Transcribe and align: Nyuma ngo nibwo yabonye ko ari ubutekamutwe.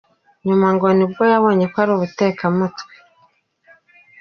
Nyuma 0.47 0.67
ngo 0.75 0.87
nibwo 0.97 1.23
yabonye 1.31 1.65
ko 1.71 1.77
ari 1.83 1.91
ubutekamutwe. 1.93 2.83